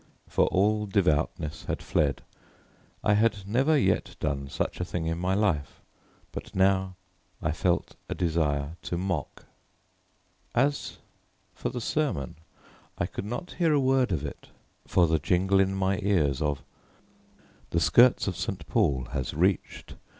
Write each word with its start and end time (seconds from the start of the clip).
For 0.27 0.47
all 0.47 0.87
devoutness 0.87 1.65
had 1.65 1.83
fled. 1.83 2.23
I 3.03 3.13
had 3.13 3.47
never 3.47 3.77
yet 3.77 4.15
done 4.19 4.49
such 4.49 4.79
a 4.81 4.83
thing 4.83 5.05
in 5.05 5.19
my 5.19 5.35
life, 5.35 5.79
but 6.31 6.55
now 6.55 6.95
I 7.39 7.51
felt 7.51 7.95
a 8.09 8.15
desire 8.15 8.77
to 8.81 8.97
mock. 8.97 9.45
As 10.55 10.97
for 11.53 11.69
the 11.69 11.79
sermon, 11.79 12.35
I 12.97 13.05
could 13.05 13.25
not 13.25 13.51
hear 13.59 13.73
a 13.73 13.79
word 13.79 14.11
of 14.11 14.25
it 14.25 14.47
for 14.87 15.05
the 15.05 15.19
jingle 15.19 15.59
in 15.59 15.75
my 15.75 15.99
ears 15.99 16.41
of 16.41 16.63
"The 17.69 17.79
skirts 17.79 18.25
of 18.25 18.35
St. 18.35 18.65
Paul 18.65 19.03
has 19.11 19.35
reached. 19.35 19.93